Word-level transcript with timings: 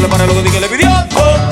solo 0.00 0.08
para 0.08 0.26
lo 0.26 0.32
que 0.32 0.42
diga 0.42 0.60
le 0.60 0.68
pidió. 0.68 0.88
Oh. 1.16 1.49